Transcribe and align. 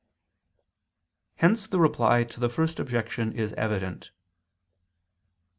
Hence 1.35 1.67
the 1.67 1.79
Reply 1.79 2.23
to 2.23 2.39
the 2.39 2.49
First 2.49 2.79
Objection 2.79 3.33
is 3.33 3.53
evident. 3.53 4.09